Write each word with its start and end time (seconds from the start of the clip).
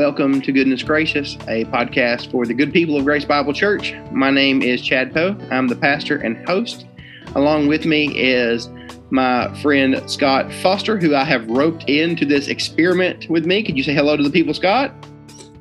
Welcome 0.00 0.40
to 0.40 0.50
Goodness 0.50 0.82
Gracious, 0.82 1.34
a 1.46 1.66
podcast 1.66 2.30
for 2.30 2.46
the 2.46 2.54
good 2.54 2.72
people 2.72 2.96
of 2.96 3.04
Grace 3.04 3.26
Bible 3.26 3.52
Church. 3.52 3.94
My 4.10 4.30
name 4.30 4.62
is 4.62 4.80
Chad 4.80 5.12
Poe. 5.12 5.36
I'm 5.50 5.68
the 5.68 5.76
pastor 5.76 6.16
and 6.16 6.42
host. 6.48 6.86
Along 7.34 7.66
with 7.66 7.84
me 7.84 8.06
is 8.18 8.70
my 9.10 9.54
friend 9.60 10.02
Scott 10.10 10.50
Foster, 10.54 10.96
who 10.96 11.14
I 11.14 11.24
have 11.24 11.46
roped 11.50 11.84
into 11.86 12.24
this 12.24 12.48
experiment 12.48 13.28
with 13.28 13.44
me. 13.44 13.62
Could 13.62 13.76
you 13.76 13.82
say 13.82 13.92
hello 13.92 14.16
to 14.16 14.22
the 14.22 14.30
people, 14.30 14.54
Scott? 14.54 14.90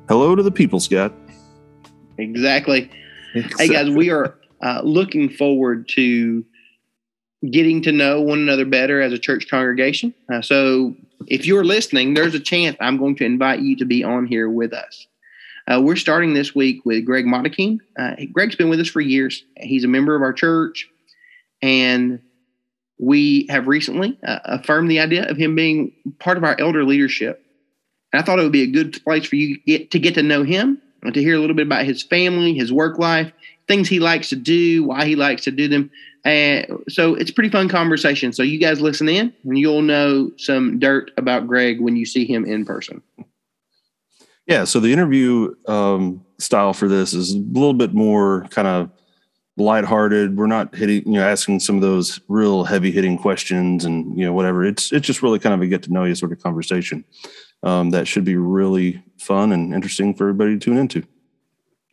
Hello 0.08 0.38
to 0.38 0.42
the 0.42 0.52
people, 0.52 0.80
Scott. 0.80 1.12
Exactly. 2.18 2.90
exactly. 3.36 3.68
Hey, 3.68 3.74
guys, 3.74 3.90
we 3.90 4.10
are 4.10 4.40
uh, 4.62 4.80
looking 4.86 5.30
forward 5.30 5.90
to 5.90 6.46
getting 7.52 7.82
to 7.84 7.92
know 7.92 8.22
one 8.22 8.40
another 8.40 8.66
better 8.66 9.02
as 9.02 9.14
a 9.14 9.18
church 9.18 9.50
congregation. 9.50 10.14
Uh, 10.32 10.42
so, 10.42 10.96
if 11.28 11.46
you're 11.46 11.66
listening, 11.66 12.14
there's 12.14 12.36
a 12.36 12.40
chance 12.40 12.78
I'm 12.80 12.98
going 12.98 13.16
to 13.18 13.26
invite 13.26 13.62
you 13.62 13.76
to 13.78 13.86
be 13.86 14.04
on 14.04 14.26
here 14.26 14.50
with 14.50 14.74
us. 14.74 15.08
Uh, 15.68 15.80
we're 15.80 15.96
starting 15.96 16.34
this 16.34 16.56
week 16.56 16.84
with 16.86 17.06
Greg 17.06 17.26
Modekine. 17.26 17.80
Uh, 17.98 18.16
Greg's 18.32 18.56
been 18.56 18.70
with 18.70 18.80
us 18.80 18.88
for 18.88 19.02
years. 19.02 19.44
He's 19.58 19.84
a 19.84 19.88
member 19.88 20.16
of 20.16 20.22
our 20.22 20.34
church, 20.34 20.90
and 21.62 22.20
we 23.00 23.48
have 23.50 23.68
recently 23.68 24.18
uh, 24.26 24.40
affirmed 24.46 24.90
the 24.90 25.00
idea 25.00 25.30
of 25.30 25.38
him 25.38 25.56
being 25.56 25.94
part 26.20 26.38
of 26.38 26.44
our 26.44 26.60
elder 26.60 26.84
leadership. 26.84 27.44
And 28.12 28.22
I 28.22 28.26
thought 28.26 28.40
it 28.40 28.44
would 28.44 28.52
be 28.52 28.64
a 28.64 28.68
good 28.68 29.02
place 29.04 29.26
for 29.26 29.36
you 29.36 29.56
to 29.56 29.62
get 29.62 29.92
to, 29.92 30.00
get 30.00 30.16
to 30.16 30.24
know 30.24 30.44
him 30.44 30.82
and 31.04 31.14
to 31.14 31.22
hear 31.22 31.36
a 31.36 31.40
little 31.40 31.56
bit 31.56 31.68
about 31.68 31.86
his 31.86 32.04
family, 32.04 32.54
his 32.54 32.74
work 32.74 32.98
life, 32.98 33.32
things 33.68 33.88
he 33.88 34.00
likes 34.00 34.30
to 34.30 34.36
do, 34.36 34.84
why 34.84 35.06
he 35.06 35.16
likes 35.16 35.44
to 35.44 35.52
do 35.52 35.68
them. 35.68 35.92
And 36.26 36.84
so 36.90 37.16
it's 37.16 37.32
pretty 37.32 37.50
fun 37.50 37.70
conversation. 37.70 38.34
So 38.34 38.44
you 38.44 38.60
guys 38.60 38.82
listen 38.82 39.08
in 39.08 39.34
and 39.44 39.58
you'll 39.58 39.82
know 39.82 40.32
some 40.38 40.80
dirt 40.80 41.12
about 41.18 41.48
Greg 41.48 41.80
when 41.80 41.96
you 41.96 42.06
see 42.06 42.26
him 42.26 42.46
in 42.46 42.66
person. 42.66 43.02
Yeah. 44.46 44.64
So 44.64 44.80
the 44.80 44.92
interview 44.92 45.54
um, 45.68 46.26
style 46.40 46.74
for 46.74 46.88
this 46.88 47.14
is 47.14 47.34
a 47.34 47.38
little 47.38 47.74
bit 47.74 47.94
more 47.94 48.46
kind 48.50 48.68
of 48.68 48.90
lighthearted. 49.58 50.38
We're 50.38 50.48
not 50.48 50.74
hitting, 50.76 51.04
you 51.06 51.20
know, 51.20 51.28
asking 51.28 51.60
some 51.60 51.76
of 51.76 51.82
those 51.82 52.20
real 52.28 52.64
heavy 52.64 52.92
hitting 52.92 53.18
questions 53.18 53.86
and, 53.86 54.18
you 54.18 54.26
know, 54.26 54.34
whatever. 54.34 54.66
It's, 54.66 54.92
it's 54.92 55.06
just 55.06 55.22
really 55.22 55.40
kind 55.40 55.54
of 55.54 55.62
a 55.62 55.68
get 55.68 55.84
to 55.84 55.94
know 55.94 56.04
you 56.04 56.16
sort 56.16 56.32
of 56.32 56.42
conversation 56.42 57.06
um, 57.64 57.92
that 57.92 58.08
should 58.08 58.26
be 58.26 58.38
really 58.38 59.04
fun 59.18 59.52
and 59.52 59.74
interesting 59.74 60.14
for 60.14 60.24
everybody 60.26 60.54
to 60.54 60.60
tune 60.60 60.78
into. 60.78 61.04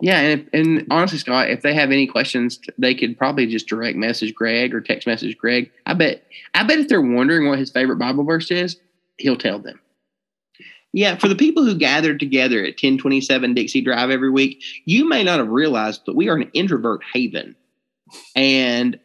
Yeah, 0.00 0.20
and, 0.20 0.50
and 0.52 0.86
honestly, 0.90 1.18
Scott, 1.18 1.48
if 1.48 1.62
they 1.62 1.72
have 1.72 1.90
any 1.90 2.06
questions, 2.06 2.60
they 2.76 2.94
could 2.94 3.16
probably 3.16 3.46
just 3.46 3.66
direct 3.66 3.96
message 3.96 4.34
Greg 4.34 4.74
or 4.74 4.80
text 4.80 5.06
message 5.06 5.38
Greg. 5.38 5.70
I 5.86 5.94
bet, 5.94 6.24
I 6.54 6.64
bet 6.64 6.78
if 6.78 6.88
they're 6.88 7.00
wondering 7.00 7.48
what 7.48 7.58
his 7.58 7.70
favorite 7.70 7.96
Bible 7.96 8.24
verse 8.24 8.50
is, 8.50 8.76
he'll 9.16 9.38
tell 9.38 9.58
them. 9.58 9.80
Yeah, 10.92 11.16
for 11.16 11.28
the 11.28 11.34
people 11.34 11.64
who 11.64 11.74
gathered 11.74 12.20
together 12.20 12.60
at 12.60 12.74
1027 12.74 13.54
Dixie 13.54 13.80
Drive 13.80 14.10
every 14.10 14.30
week, 14.30 14.62
you 14.84 15.08
may 15.08 15.22
not 15.22 15.38
have 15.38 15.48
realized, 15.48 16.02
but 16.04 16.16
we 16.16 16.28
are 16.28 16.36
an 16.36 16.50
introvert 16.52 17.02
haven. 17.12 17.54
And 18.34 18.98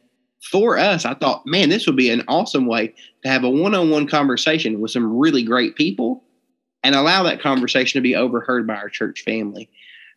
for 0.51 0.77
us, 0.77 1.05
I 1.05 1.13
thought, 1.13 1.45
man, 1.45 1.69
this 1.69 1.85
would 1.87 1.95
be 1.95 2.09
an 2.09 2.23
awesome 2.27 2.65
way 2.65 2.93
to 3.23 3.29
have 3.29 3.43
a 3.43 3.49
one 3.49 3.75
on 3.75 3.89
one 3.89 4.07
conversation 4.07 4.79
with 4.81 4.91
some 4.91 5.17
really 5.17 5.43
great 5.43 5.75
people 5.75 6.23
and 6.83 6.95
allow 6.95 7.23
that 7.23 7.41
conversation 7.41 7.99
to 7.99 8.03
be 8.03 8.15
overheard 8.15 8.65
by 8.65 8.75
our 8.75 8.89
church 8.89 9.21
family. 9.21 9.69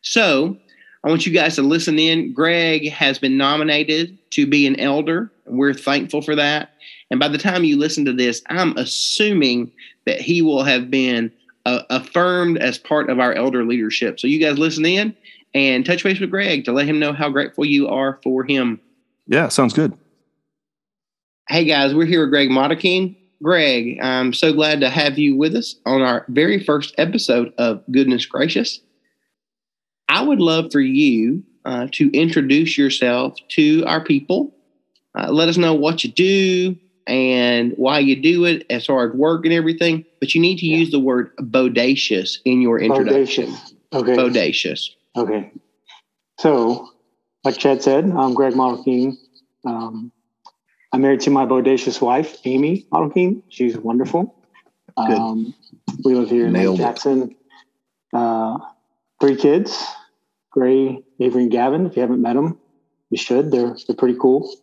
So 0.03 0.57
I 1.05 1.09
want 1.09 1.27
you 1.27 1.33
guys 1.33 1.57
to 1.57 1.63
listen 1.63 1.99
in. 1.99 2.33
Greg 2.33 2.89
has 2.91 3.19
been 3.19 3.37
nominated 3.37 4.17
to 4.31 4.47
be 4.47 4.67
an 4.67 4.81
elder. 4.81 5.31
We're 5.45 5.75
thankful 5.75 6.23
for 6.23 6.35
that. 6.35 6.71
And 7.11 7.21
by 7.21 7.29
the 7.29 7.37
time 7.37 7.63
you 7.65 7.77
listen 7.79 8.07
to 8.07 8.13
this, 8.13 8.43
I'm 8.49 8.75
assuming 8.79 9.71
that 10.07 10.21
he 10.21 10.41
will 10.41 10.65
have 10.65 10.91
been 10.91 11.31
uh, 11.67 11.83
affirmed 11.91 12.57
as 12.57 12.79
part 12.79 13.11
of 13.11 13.21
our 13.21 13.35
elder 13.35 13.65
leadership. 13.65 14.19
So 14.19 14.27
you 14.27 14.41
guys 14.41 14.59
listen 14.59 14.87
in 14.87 15.15
and 15.53 15.85
touch 15.85 16.03
base 16.03 16.21
with 16.21 16.31
Greg 16.31 16.65
to 16.65 16.73
let 16.73 16.87
him 16.87 16.99
know 16.99 17.13
how 17.13 17.29
grateful 17.29 17.67
you 17.67 17.87
are 17.89 18.19
for 18.23 18.43
him. 18.45 18.81
Yeah, 19.27 19.49
sounds 19.49 19.75
good. 19.75 19.97
Hey 21.51 21.65
guys, 21.65 21.95
we're 21.95 22.07
here 22.07 22.23
with 22.23 22.31
Greg 22.31 22.49
Modekine. 22.49 23.15
Greg, 23.43 23.99
I'm 24.03 24.33
so 24.33 24.55
glad 24.55 24.81
to 24.81 24.89
have 24.89 25.19
you 25.19 25.37
with 25.37 25.55
us 25.55 25.77
on 25.85 26.01
our 26.01 26.25
very 26.29 26.59
first 26.65 26.95
episode 26.97 27.53
of 27.59 27.83
Goodness 27.93 28.25
Gracious. 28.25 28.81
I 30.09 30.23
would 30.23 30.41
love 30.41 30.71
for 30.73 30.81
you 30.81 31.43
uh, 31.65 31.89
to 31.93 32.11
introduce 32.13 32.77
yourself 32.77 33.35
to 33.51 33.85
our 33.87 34.05
people. 34.05 34.55
Uh, 35.17 35.31
let 35.31 35.49
us 35.49 35.57
know 35.57 35.75
what 35.75 36.05
you 36.05 36.11
do 36.11 36.77
and 37.07 37.73
why 37.77 37.99
you 37.99 38.21
do 38.21 38.45
it 38.45 38.67
as 38.71 38.87
far 38.87 39.09
as 39.09 39.15
work 39.15 39.45
and 39.45 39.55
everything. 39.55 40.05
But 40.21 40.35
you 40.35 40.41
need 40.41 40.59
to 40.59 40.67
yeah. 40.67 40.79
use 40.79 40.91
the 40.91 40.99
word 40.99 41.35
bodacious 41.37 42.39
in 42.45 42.61
your 42.61 42.81
introduction. 42.81 43.47
Bodacious. 43.47 43.73
Okay. 43.93 44.17
Bodacious. 44.17 44.91
Okay. 45.17 45.53
So, 46.41 46.91
like 47.45 47.59
Chad 47.59 47.83
said, 47.83 48.11
I'm 48.11 48.35
Greg 48.35 48.55
Modekine. 48.55 49.17
Um, 49.65 50.11
I'm 50.93 51.01
married 51.01 51.21
to 51.21 51.31
my 51.31 51.47
bodacious 51.47 52.01
wife, 52.01 52.39
Amy 52.45 52.87
Modekine. 52.93 53.43
She's 53.49 53.77
wonderful. 53.77 54.35
Um, 54.97 55.55
we 56.05 56.15
live 56.15 56.31
here 56.31 56.47
in 56.47 56.77
Jackson. 56.77 57.35
Uh, 58.13 58.59
three 59.25 59.37
kids, 59.37 59.83
Gray, 60.51 61.03
Avery, 61.19 61.45
and 61.45 61.51
Gavin. 61.51 61.87
If 61.87 61.97
you 61.97 62.03
haven't 62.03 62.21
met 62.21 62.35
them, 62.35 62.61
you 63.09 63.17
should. 63.17 63.51
They're 63.51 63.75
they're 63.87 63.97
pretty 63.97 64.19
cool. 64.21 64.55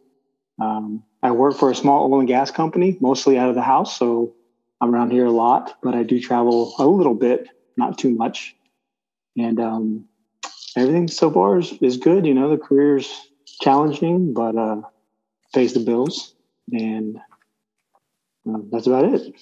Um, 0.61 1.03
I 1.23 1.31
work 1.31 1.57
for 1.57 1.71
a 1.71 1.75
small 1.75 2.11
oil 2.13 2.19
and 2.19 2.27
gas 2.27 2.51
company, 2.51 2.95
mostly 3.01 3.39
out 3.39 3.49
of 3.49 3.55
the 3.55 3.63
house, 3.63 3.97
so 3.97 4.35
I'm 4.79 4.93
around 4.93 5.11
here 5.11 5.25
a 5.25 5.31
lot. 5.31 5.73
But 5.81 5.95
I 5.95 6.03
do 6.03 6.19
travel 6.19 6.75
a 6.77 6.85
little 6.85 7.15
bit, 7.15 7.47
not 7.75 7.97
too 7.97 8.11
much, 8.11 8.55
and 9.35 9.59
um, 9.59 10.05
everything 10.77 11.07
so 11.07 11.31
far 11.31 11.57
is, 11.57 11.73
is 11.81 11.97
good. 11.97 12.27
You 12.27 12.35
know, 12.35 12.49
the 12.51 12.63
career's 12.63 13.11
challenging, 13.61 14.31
but 14.31 14.55
uh, 14.55 14.81
pays 15.55 15.73
the 15.73 15.79
bills, 15.79 16.35
and 16.71 17.17
uh, 18.47 18.59
that's 18.71 18.85
about 18.85 19.05
it. 19.05 19.33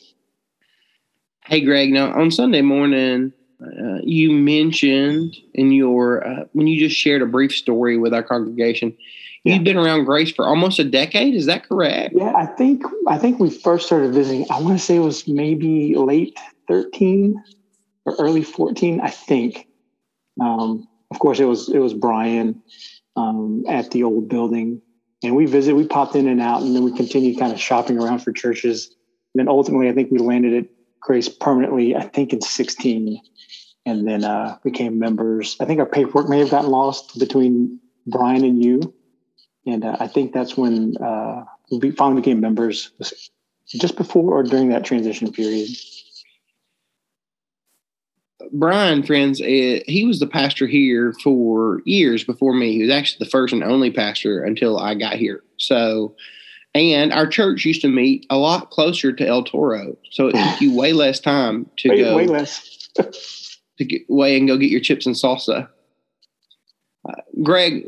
Hey, 1.43 1.59
Greg. 1.59 1.91
Now 1.91 2.17
on 2.17 2.31
Sunday 2.31 2.61
morning, 2.61 3.33
uh, 3.61 3.99
you 4.03 4.31
mentioned 4.31 5.35
in 5.53 5.71
your 5.71 6.25
uh, 6.25 6.45
when 6.53 6.67
you 6.67 6.79
just 6.79 6.99
shared 6.99 7.21
a 7.21 7.25
brief 7.25 7.51
story 7.51 7.97
with 7.97 8.13
our 8.13 8.23
congregation 8.23 8.95
yeah. 9.43 9.55
you've 9.55 9.63
been 9.65 9.77
around 9.77 10.05
grace 10.05 10.31
for 10.31 10.47
almost 10.47 10.79
a 10.79 10.83
decade 10.83 11.35
is 11.35 11.45
that 11.45 11.67
correct? 11.67 12.13
Yeah 12.15 12.33
i 12.35 12.45
think 12.45 12.83
i 13.07 13.17
think 13.17 13.39
we 13.39 13.49
first 13.49 13.85
started 13.85 14.13
visiting 14.13 14.45
i 14.49 14.59
want 14.61 14.79
to 14.79 14.83
say 14.83 14.95
it 14.95 14.99
was 14.99 15.27
maybe 15.27 15.93
late 15.95 16.37
13 16.69 17.41
or 18.05 18.15
early 18.19 18.43
14 18.43 19.01
i 19.01 19.09
think. 19.09 19.67
Um, 20.39 20.87
of 21.11 21.19
course 21.19 21.39
it 21.39 21.45
was 21.45 21.67
it 21.67 21.79
was 21.79 21.93
brian 21.93 22.61
um, 23.17 23.65
at 23.67 23.91
the 23.91 24.03
old 24.03 24.29
building 24.29 24.81
and 25.21 25.35
we 25.35 25.45
visited 25.45 25.75
we 25.75 25.85
popped 25.85 26.15
in 26.15 26.29
and 26.29 26.41
out 26.41 26.61
and 26.61 26.73
then 26.73 26.83
we 26.83 26.95
continued 26.95 27.37
kind 27.37 27.51
of 27.51 27.59
shopping 27.59 28.01
around 28.01 28.19
for 28.19 28.31
churches. 28.31 28.87
And 29.33 29.41
then 29.41 29.49
ultimately 29.49 29.89
i 29.89 29.93
think 29.93 30.11
we 30.11 30.19
landed 30.19 30.53
at 30.53 30.69
grace 30.99 31.29
permanently 31.29 31.95
i 31.95 32.01
think 32.01 32.33
in 32.33 32.41
16 32.41 33.21
and 33.89 34.07
then 34.07 34.23
uh, 34.23 34.57
became 34.63 34.99
members. 34.99 35.57
I 35.59 35.65
think 35.65 35.79
our 35.79 35.85
paperwork 35.85 36.29
may 36.29 36.39
have 36.39 36.51
gotten 36.51 36.69
lost 36.69 37.17
between 37.17 37.79
Brian 38.07 38.43
and 38.43 38.63
you, 38.63 38.93
and 39.65 39.83
uh, 39.83 39.97
I 39.99 40.07
think 40.07 40.33
that's 40.33 40.55
when 40.55 40.95
uh, 40.97 41.43
we 41.71 41.91
finally 41.91 42.21
became 42.21 42.39
members, 42.39 42.91
just 43.67 43.95
before 43.95 44.33
or 44.33 44.43
during 44.43 44.69
that 44.69 44.85
transition 44.85 45.31
period. 45.31 45.69
Brian, 48.51 49.03
friends, 49.03 49.41
eh, 49.41 49.81
he 49.85 50.05
was 50.05 50.19
the 50.19 50.27
pastor 50.27 50.65
here 50.65 51.13
for 51.23 51.81
years 51.85 52.23
before 52.23 52.53
me. 52.53 52.73
He 52.73 52.81
was 52.81 52.89
actually 52.89 53.23
the 53.25 53.29
first 53.29 53.53
and 53.53 53.63
only 53.63 53.91
pastor 53.91 54.43
until 54.43 54.79
I 54.79 54.95
got 54.95 55.15
here. 55.15 55.43
So, 55.57 56.15
and 56.75 57.11
our 57.13 57.27
church 57.27 57.65
used 57.65 57.81
to 57.81 57.87
meet 57.87 58.25
a 58.29 58.37
lot 58.37 58.69
closer 58.69 59.11
to 59.11 59.27
El 59.27 59.43
Toro, 59.43 59.97
so 60.11 60.27
it 60.27 60.35
took 60.35 60.61
you 60.61 60.75
way 60.75 60.93
less 60.93 61.19
time 61.19 61.69
to 61.77 61.89
way, 61.89 61.97
go. 61.97 62.15
Way 62.15 62.27
less. 62.27 62.89
to 63.77 63.85
get 63.85 64.01
away 64.09 64.37
and 64.37 64.47
go 64.47 64.57
get 64.57 64.69
your 64.69 64.81
chips 64.81 65.05
and 65.05 65.15
salsa. 65.15 65.69
Uh, 67.07 67.13
Greg, 67.41 67.87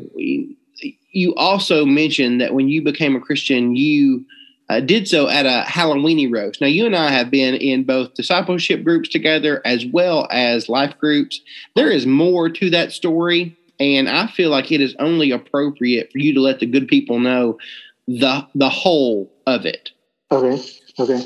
you 1.12 1.34
also 1.36 1.84
mentioned 1.84 2.40
that 2.40 2.54
when 2.54 2.68
you 2.68 2.82
became 2.82 3.14
a 3.14 3.20
Christian, 3.20 3.76
you 3.76 4.24
uh, 4.68 4.80
did 4.80 5.06
so 5.06 5.28
at 5.28 5.44
a 5.44 5.64
Halloweeny 5.68 6.32
roast. 6.32 6.60
Now, 6.60 6.66
you 6.66 6.86
and 6.86 6.96
I 6.96 7.10
have 7.10 7.30
been 7.30 7.54
in 7.54 7.84
both 7.84 8.14
discipleship 8.14 8.84
groups 8.84 9.08
together 9.08 9.60
as 9.64 9.84
well 9.84 10.26
as 10.30 10.68
life 10.68 10.96
groups. 10.98 11.40
There 11.76 11.90
is 11.90 12.06
more 12.06 12.48
to 12.48 12.70
that 12.70 12.92
story, 12.92 13.56
and 13.78 14.08
I 14.08 14.28
feel 14.28 14.50
like 14.50 14.72
it 14.72 14.80
is 14.80 14.96
only 14.98 15.30
appropriate 15.30 16.10
for 16.10 16.18
you 16.18 16.32
to 16.32 16.40
let 16.40 16.60
the 16.60 16.66
good 16.66 16.88
people 16.88 17.18
know 17.18 17.58
the 18.06 18.46
the 18.54 18.68
whole 18.68 19.32
of 19.46 19.66
it. 19.66 19.90
Okay. 20.30 20.62
Okay. 20.98 21.22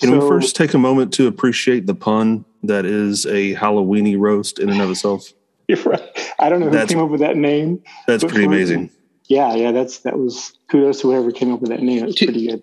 Can 0.00 0.10
so, 0.10 0.18
we 0.18 0.28
first 0.28 0.56
take 0.56 0.74
a 0.74 0.78
moment 0.78 1.12
to 1.14 1.26
appreciate 1.26 1.86
the 1.86 1.94
pun 1.94 2.44
that 2.62 2.84
is 2.84 3.24
a 3.26 3.54
Halloweeny 3.54 4.18
roast 4.18 4.58
in 4.58 4.68
and 4.68 4.80
of 4.80 4.90
itself. 4.90 5.32
You're 5.68 5.82
right. 5.82 6.34
I 6.38 6.48
don't 6.48 6.60
know 6.60 6.66
who 6.66 6.72
that's, 6.72 6.92
came 6.92 7.02
up 7.02 7.10
with 7.10 7.20
that 7.20 7.36
name. 7.36 7.82
That's 8.06 8.22
pretty 8.22 8.44
amazing. 8.44 8.90
Yeah, 9.28 9.54
yeah, 9.54 9.72
that's 9.72 10.00
that 10.00 10.18
was 10.18 10.52
kudos 10.68 11.00
to 11.00 11.10
whoever 11.10 11.32
came 11.32 11.52
up 11.52 11.60
with 11.60 11.70
that 11.70 11.80
name. 11.82 12.04
It 12.04 12.06
was 12.06 12.14
two, 12.14 12.26
pretty 12.26 12.46
good. 12.46 12.62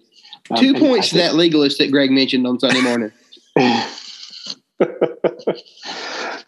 Um, 0.50 0.57
two 0.57 0.74
points 0.75 1.09
to 1.09 1.18
that 1.18 1.36
legalist 1.36 1.79
that 1.79 1.91
Greg 1.91 2.12
mentioned 2.12 2.47
on 2.47 2.59
Sunday 2.59 2.81
morning. 2.81 3.12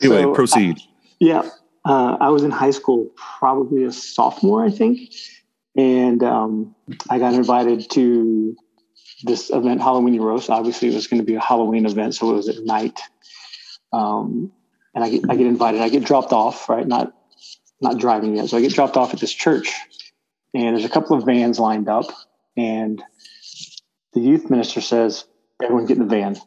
Anyway, 0.02 0.24
So, 0.24 0.34
proceed. 0.34 0.78
Yeah, 1.20 1.50
uh, 1.86 2.18
I 2.20 2.30
was 2.30 2.44
in 2.44 2.52
high 2.52 2.72
school, 2.72 3.10
probably 3.16 3.84
a 3.84 3.92
sophomore, 3.92 4.66
I 4.66 4.70
think, 4.70 5.00
and 5.75 6.24
um, 6.24 6.75
I 7.10 7.19
got 7.19 7.33
invited 7.33 7.89
to 7.92 8.56
this 9.24 9.50
event, 9.50 9.81
Halloween 9.81 10.19
roast. 10.22 10.50
Obviously, 10.50 10.89
it 10.89 10.95
was 10.95 11.07
going 11.07 11.22
to 11.22 11.25
be 11.25 11.36
a 11.36 11.42
Halloween 11.42 11.86
event, 11.86 12.16
so 12.16 12.31
it 12.31 12.36
was 12.36 12.50
at 12.50 12.63
night. 12.63 13.00
Um, 13.92 14.51
and 14.94 15.04
I 15.04 15.10
get 15.10 15.30
I 15.30 15.36
get 15.36 15.48
invited. 15.48 15.81
I 15.81 15.89
get 15.89 16.06
dropped 16.06 16.31
off, 16.31 16.69
right? 16.69 16.88
Not 16.88 17.13
not 17.81 18.00
driving 18.00 18.36
yet, 18.36 18.50
so 18.50 18.57
I 18.57 18.62
get 18.62 18.74
dropped 18.74 18.98
off 18.98 19.13
at 19.13 19.19
this 19.19 19.33
church, 19.33 19.74
and 20.54 20.75
there's 20.75 20.86
a 20.86 20.89
couple 20.89 21.18
of 21.18 21.25
vans 21.25 21.60
lined 21.60 21.89
up, 21.89 22.06
and 22.56 23.04
the 24.13 24.21
youth 24.21 24.50
minister 24.50 24.81
says, 24.81 25.25
"Everyone 25.62 25.86
get 25.86 25.98
in 25.98 26.07
the 26.07 26.16
van." 26.16 26.38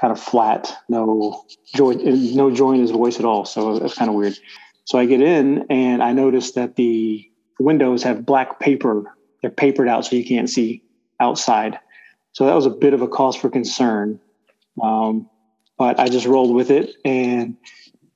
Kind 0.00 0.12
of 0.12 0.20
flat, 0.20 0.72
no 0.88 1.44
joy, 1.74 1.94
no 1.94 2.52
joy 2.52 2.74
in 2.74 2.80
his 2.80 2.92
voice 2.92 3.18
at 3.18 3.24
all. 3.24 3.44
So 3.44 3.84
it's 3.84 3.96
kind 3.96 4.08
of 4.08 4.14
weird. 4.14 4.38
So 4.84 4.96
I 4.96 5.06
get 5.06 5.20
in 5.20 5.66
and 5.70 6.04
I 6.04 6.12
notice 6.12 6.52
that 6.52 6.76
the 6.76 7.27
windows 7.58 8.02
have 8.02 8.24
black 8.24 8.60
paper. 8.60 9.16
They're 9.42 9.50
papered 9.50 9.88
out 9.88 10.04
so 10.04 10.16
you 10.16 10.24
can't 10.24 10.48
see 10.48 10.82
outside. 11.20 11.78
So 12.32 12.46
that 12.46 12.54
was 12.54 12.66
a 12.66 12.70
bit 12.70 12.94
of 12.94 13.02
a 13.02 13.08
cause 13.08 13.36
for 13.36 13.50
concern. 13.50 14.20
Um, 14.82 15.28
but 15.76 15.98
I 15.98 16.08
just 16.08 16.26
rolled 16.26 16.54
with 16.54 16.70
it 16.70 16.94
and 17.04 17.56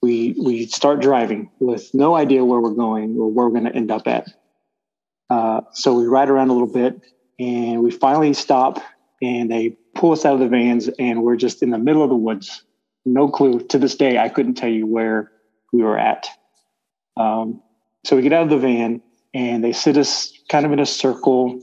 we 0.01 0.35
we 0.43 0.67
start 0.67 1.01
driving 1.01 1.51
with 1.61 1.95
no 1.95 2.15
idea 2.15 2.45
where 2.45 2.61
we're 2.61 2.71
going 2.71 3.17
or 3.19 3.31
where 3.31 3.47
we're 3.47 3.61
going 3.61 3.71
to 3.73 3.75
end 3.75 3.91
up 3.91 4.07
at. 4.09 4.29
Uh, 5.31 5.63
so 5.73 5.95
we 5.95 6.07
ride 6.07 6.29
around 6.29 6.51
a 6.51 6.53
little 6.53 6.73
bit 6.73 7.01
and 7.39 7.83
we 7.83 7.91
finally 7.91 8.35
stop 8.35 8.81
and 9.23 9.51
they 9.51 9.77
pull 9.95 10.13
us 10.13 10.25
out 10.25 10.35
of 10.35 10.41
the 10.41 10.49
vans 10.49 10.89
and 10.99 11.23
we're 11.23 11.37
just 11.37 11.63
in 11.63 11.71
the 11.71 11.79
middle 11.79 12.03
of 12.03 12.11
the 12.11 12.17
woods. 12.17 12.65
No 13.05 13.29
clue 13.29 13.61
to 13.69 13.79
this 13.79 13.95
day. 13.95 14.19
I 14.19 14.29
couldn't 14.29 14.55
tell 14.55 14.69
you 14.69 14.87
where 14.87 15.31
we 15.73 15.83
were 15.83 15.99
at. 15.99 16.29
Um, 17.17 17.63
so 18.05 18.17
we 18.17 18.23
get 18.23 18.33
out 18.33 18.45
of 18.45 18.51
the 18.51 18.59
van 18.59 19.01
and 19.35 19.63
they 19.63 19.73
sit 19.73 19.97
us 19.97 20.33
kind 20.49 20.67
of 20.67 20.73
in 20.73 20.79
a 20.79 20.87
circle. 20.87 21.63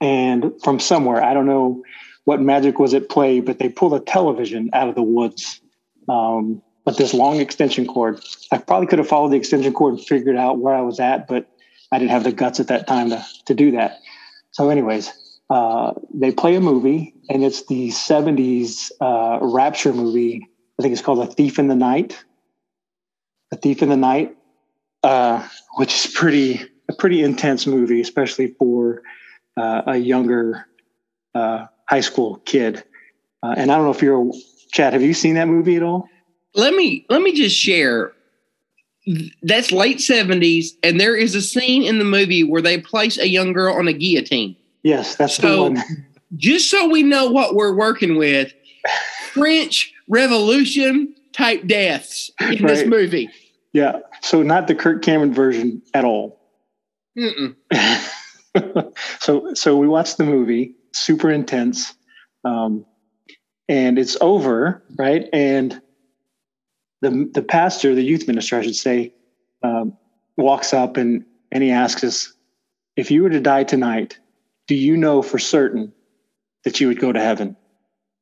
And 0.00 0.52
from 0.62 0.80
somewhere, 0.80 1.22
I 1.22 1.34
don't 1.34 1.46
know 1.46 1.82
what 2.24 2.40
magic 2.40 2.78
was 2.78 2.94
at 2.94 3.08
play, 3.08 3.40
but 3.40 3.58
they 3.58 3.68
pulled 3.68 3.94
a 3.94 4.00
television 4.00 4.70
out 4.72 4.88
of 4.88 4.94
the 4.94 5.02
woods. 5.02 5.60
Um, 6.08 6.62
but 6.84 6.96
this 6.96 7.14
long 7.14 7.40
extension 7.40 7.86
cord, 7.86 8.20
I 8.52 8.58
probably 8.58 8.86
could 8.86 8.98
have 8.98 9.08
followed 9.08 9.30
the 9.30 9.36
extension 9.36 9.72
cord 9.72 9.94
and 9.94 10.04
figured 10.04 10.36
out 10.36 10.58
where 10.58 10.74
I 10.74 10.82
was 10.82 11.00
at, 11.00 11.26
but 11.26 11.48
I 11.92 11.98
didn't 11.98 12.10
have 12.10 12.24
the 12.24 12.32
guts 12.32 12.60
at 12.60 12.68
that 12.68 12.86
time 12.86 13.10
to, 13.10 13.24
to 13.46 13.54
do 13.54 13.70
that. 13.72 14.00
So, 14.50 14.68
anyways, 14.68 15.10
uh, 15.48 15.92
they 16.12 16.30
play 16.30 16.54
a 16.56 16.60
movie, 16.60 17.14
and 17.28 17.44
it's 17.44 17.66
the 17.66 17.88
70s 17.88 18.90
uh, 19.00 19.38
Rapture 19.40 19.92
movie. 19.92 20.46
I 20.78 20.82
think 20.82 20.92
it's 20.92 21.02
called 21.02 21.26
A 21.26 21.30
Thief 21.30 21.58
in 21.58 21.68
the 21.68 21.74
Night. 21.74 22.22
A 23.52 23.56
Thief 23.56 23.82
in 23.82 23.88
the 23.88 23.96
Night, 23.96 24.36
uh, 25.04 25.46
which 25.76 25.94
is 25.94 26.12
pretty 26.12 26.60
a 26.88 26.94
pretty 26.94 27.22
intense 27.22 27.66
movie, 27.66 28.00
especially 28.00 28.48
for 28.58 29.02
uh, 29.56 29.82
a 29.86 29.96
younger 29.96 30.66
uh, 31.34 31.66
high 31.88 32.00
school 32.00 32.36
kid. 32.44 32.82
Uh, 33.42 33.54
and 33.56 33.70
I 33.70 33.76
don't 33.76 33.84
know 33.84 33.90
if 33.92 34.02
you're 34.02 34.30
Chad. 34.72 34.92
Have 34.94 35.02
you 35.02 35.14
seen 35.14 35.34
that 35.36 35.46
movie 35.46 35.76
at 35.76 35.82
all? 35.82 36.08
Let 36.54 36.74
me 36.74 37.06
let 37.08 37.22
me 37.22 37.32
just 37.34 37.56
share. 37.56 38.12
That's 39.42 39.70
late 39.70 40.00
seventies, 40.00 40.76
and 40.82 40.98
there 40.98 41.14
is 41.14 41.34
a 41.34 41.42
scene 41.42 41.82
in 41.82 41.98
the 41.98 42.04
movie 42.06 42.42
where 42.42 42.62
they 42.62 42.78
place 42.80 43.18
a 43.18 43.28
young 43.28 43.52
girl 43.52 43.74
on 43.74 43.86
a 43.86 43.92
guillotine. 43.92 44.56
Yes, 44.82 45.16
that's 45.16 45.36
the 45.36 45.42
So, 45.42 45.62
one. 45.64 45.82
just 46.36 46.70
so 46.70 46.88
we 46.88 47.02
know 47.02 47.30
what 47.30 47.54
we're 47.54 47.74
working 47.74 48.16
with, 48.16 48.52
French 49.32 49.92
Revolution 50.08 51.14
type 51.32 51.66
deaths 51.66 52.30
in 52.40 52.64
this 52.66 52.86
movie. 52.86 53.28
Yeah. 53.74 53.98
So 54.22 54.42
not 54.42 54.68
the 54.68 54.74
Kirk 54.74 55.02
Cameron 55.02 55.34
version 55.34 55.82
at 55.92 56.04
all. 56.04 56.40
Mm-mm. 57.18 57.56
so 59.20 59.52
so 59.54 59.76
we 59.76 59.88
watched 59.88 60.16
the 60.16 60.24
movie, 60.24 60.76
super 60.92 61.30
intense, 61.30 61.94
um, 62.44 62.86
and 63.68 63.98
it's 63.98 64.16
over, 64.20 64.82
right? 64.96 65.28
And 65.32 65.80
the 67.02 67.28
the 67.34 67.42
pastor, 67.42 67.94
the 67.94 68.02
youth 68.02 68.26
minister, 68.28 68.58
I 68.58 68.62
should 68.62 68.76
say, 68.76 69.12
um, 69.62 69.96
walks 70.36 70.72
up 70.72 70.96
and 70.96 71.24
and 71.50 71.62
he 71.62 71.70
asks 71.70 72.04
us, 72.04 72.32
if 72.96 73.10
you 73.10 73.24
were 73.24 73.30
to 73.30 73.40
die 73.40 73.64
tonight, 73.64 74.18
do 74.68 74.76
you 74.76 74.96
know 74.96 75.20
for 75.20 75.38
certain 75.38 75.92
that 76.64 76.80
you 76.80 76.88
would 76.88 77.00
go 77.00 77.12
to 77.12 77.20
heaven? 77.20 77.56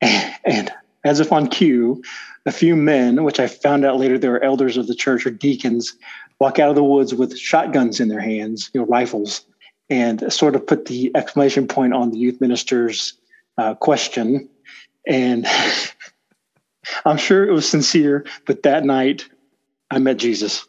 And 0.44 0.72
as 1.04 1.20
if 1.20 1.32
on 1.32 1.48
cue, 1.48 2.02
a 2.46 2.52
few 2.52 2.76
men, 2.76 3.24
which 3.24 3.40
I 3.40 3.46
found 3.46 3.84
out 3.84 3.98
later 3.98 4.18
they 4.18 4.28
were 4.28 4.42
elders 4.42 4.76
of 4.76 4.86
the 4.86 4.94
church 4.94 5.26
or 5.26 5.30
deacons, 5.30 5.94
walk 6.40 6.58
out 6.58 6.70
of 6.70 6.76
the 6.76 6.84
woods 6.84 7.14
with 7.14 7.38
shotguns 7.38 8.00
in 8.00 8.08
their 8.08 8.20
hands, 8.20 8.70
you 8.74 8.80
know, 8.80 8.86
rifles, 8.86 9.44
and 9.90 10.32
sort 10.32 10.54
of 10.56 10.66
put 10.66 10.86
the 10.86 11.10
exclamation 11.14 11.66
point 11.68 11.94
on 11.94 12.10
the 12.10 12.18
youth 12.18 12.40
minister's 12.40 13.14
uh, 13.58 13.74
question. 13.74 14.48
And 15.06 15.46
I'm 17.04 17.18
sure 17.18 17.46
it 17.46 17.52
was 17.52 17.68
sincere, 17.68 18.24
but 18.46 18.62
that 18.64 18.84
night 18.84 19.28
I 19.90 19.98
met 19.98 20.16
Jesus. 20.16 20.66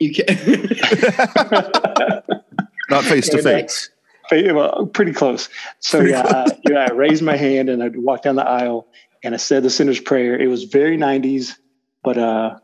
You 0.00 0.12
can 0.12 0.26
Not 2.90 3.04
face 3.04 3.28
to 3.28 3.38
uh, 3.38 3.42
face. 3.42 3.90
Well, 4.32 4.86
pretty 4.86 5.12
close. 5.12 5.48
So 5.80 5.98
Pretty 5.98 6.12
yeah, 6.12 6.22
uh, 6.22 6.50
yeah, 6.68 6.86
I 6.88 6.92
raised 6.92 7.22
my 7.22 7.36
hand 7.36 7.68
and 7.68 7.82
I 7.82 7.90
walked 7.94 8.24
down 8.24 8.36
the 8.36 8.46
aisle 8.46 8.88
and 9.22 9.34
I 9.34 9.38
said 9.38 9.62
the 9.62 9.70
sinner's 9.70 10.00
prayer. 10.00 10.38
It 10.38 10.48
was 10.48 10.64
very 10.64 10.96
90s, 10.98 11.54
but 12.02 12.18
uh, 12.18 12.58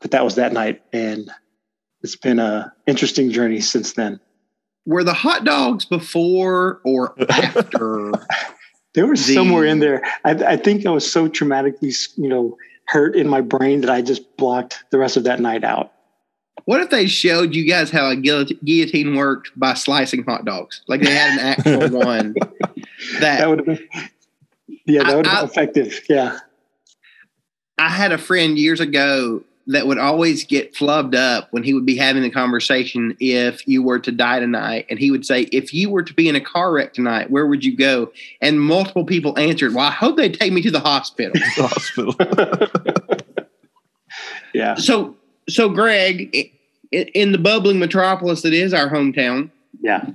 but 0.00 0.10
that 0.12 0.24
was 0.24 0.34
that 0.36 0.52
night, 0.52 0.82
and 0.92 1.30
it's 2.02 2.16
been 2.16 2.38
a 2.38 2.72
interesting 2.86 3.30
journey 3.30 3.60
since 3.60 3.92
then. 3.94 4.20
were 4.86 5.04
the 5.04 5.14
hot 5.14 5.44
dogs 5.44 5.84
before 5.84 6.80
or 6.84 7.14
after? 7.30 8.12
There 8.94 9.08
was 9.08 9.26
The- 9.26 9.34
somewhere 9.34 9.64
in 9.64 9.80
there. 9.80 10.04
I, 10.24 10.30
I 10.30 10.56
think 10.56 10.86
I 10.86 10.90
was 10.90 11.10
so 11.10 11.28
traumatically, 11.28 11.92
you 12.16 12.28
know, 12.28 12.56
hurt 12.86 13.16
in 13.16 13.26
my 13.28 13.40
brain 13.40 13.80
that 13.80 13.90
I 13.90 14.02
just 14.02 14.36
blocked 14.36 14.84
the 14.90 14.98
rest 14.98 15.16
of 15.16 15.24
that 15.24 15.40
night 15.40 15.64
out. 15.64 15.90
What 16.66 16.80
if 16.80 16.90
they 16.90 17.08
showed 17.08 17.56
you 17.56 17.66
guys 17.68 17.90
how 17.90 18.08
a 18.08 18.14
guillotine 18.14 19.16
worked 19.16 19.50
by 19.56 19.74
slicing 19.74 20.22
hot 20.22 20.44
dogs? 20.44 20.80
Like 20.86 21.00
they 21.00 21.12
had 21.12 21.32
an 21.32 21.40
actual 21.40 21.98
one 22.04 22.34
that, 23.18 23.38
That 23.38 23.48
would 23.48 23.58
have 23.58 23.66
been, 23.66 23.88
yeah, 24.86 25.02
that 25.04 25.12
I- 25.12 25.16
would 25.16 25.26
have 25.26 25.36
I- 25.36 25.40
been 25.42 25.50
effective. 25.50 26.00
Yeah, 26.08 26.38
I 27.78 27.88
had 27.88 28.12
a 28.12 28.18
friend 28.18 28.58
years 28.58 28.80
ago 28.80 29.42
that 29.66 29.86
would 29.86 29.96
always 29.96 30.44
get 30.44 30.74
flubbed 30.74 31.14
up 31.14 31.48
when 31.50 31.62
he 31.62 31.72
would 31.72 31.86
be 31.86 31.96
having 31.96 32.22
the 32.22 32.28
conversation 32.28 33.16
if 33.18 33.66
you 33.66 33.82
were 33.82 33.98
to 33.98 34.12
die 34.12 34.38
tonight. 34.38 34.84
And 34.90 34.98
he 34.98 35.10
would 35.10 35.24
say, 35.24 35.42
If 35.52 35.72
you 35.72 35.88
were 35.88 36.02
to 36.02 36.12
be 36.12 36.28
in 36.28 36.36
a 36.36 36.40
car 36.40 36.70
wreck 36.72 36.92
tonight, 36.92 37.30
where 37.30 37.46
would 37.46 37.64
you 37.64 37.74
go? 37.74 38.12
And 38.42 38.60
multiple 38.60 39.06
people 39.06 39.38
answered, 39.38 39.74
Well, 39.74 39.86
I 39.86 39.90
hope 39.90 40.18
they 40.18 40.28
take 40.28 40.52
me 40.52 40.60
to 40.62 40.70
the 40.70 40.80
hospital. 40.80 41.32
The 41.56 41.66
hospital. 41.66 43.16
yeah, 44.54 44.74
so, 44.74 45.16
so 45.48 45.68
Greg, 45.70 46.52
in 46.92 47.32
the 47.32 47.38
bubbling 47.38 47.78
metropolis 47.78 48.42
that 48.42 48.52
is 48.52 48.74
our 48.74 48.90
hometown, 48.90 49.50
yeah. 49.80 50.10